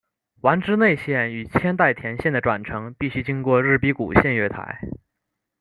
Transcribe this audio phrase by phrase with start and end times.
[0.41, 4.79] 丸之内线与千代田线的转乘必须经过日比谷线月台。